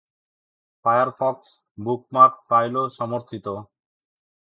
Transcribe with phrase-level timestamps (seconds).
[0.85, 1.47] Firefox
[1.77, 3.47] bookmark ফাইলও সমর্থিত।